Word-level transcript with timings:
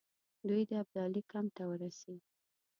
دوی 0.47 0.61
د 0.69 0.71
ابدالي 0.83 1.21
کمپ 1.31 1.49
ته 1.57 1.63
ورسي. 1.71 2.15